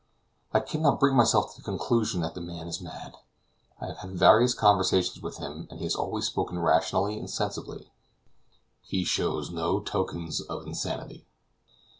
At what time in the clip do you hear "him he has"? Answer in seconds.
5.37-5.93